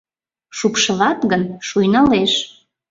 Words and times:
Шупшылат 0.57 1.19
гын, 1.31 1.43
шуйналеш. 1.67 2.33